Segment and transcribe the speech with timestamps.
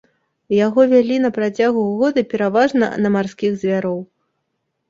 [0.65, 3.99] Яго вялі на працягу года пераважна на марскіх звяроў.